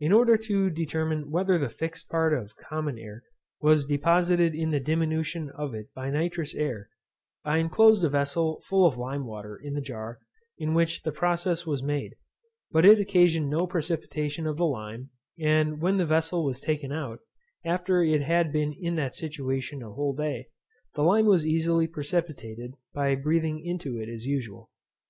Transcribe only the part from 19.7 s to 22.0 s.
a whole day, the lime was easily